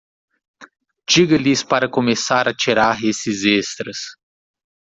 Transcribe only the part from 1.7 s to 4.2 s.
começar a tirar esses extras.